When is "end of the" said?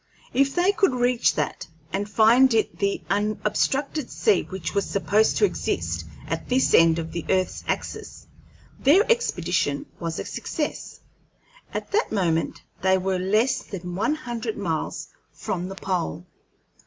6.73-7.23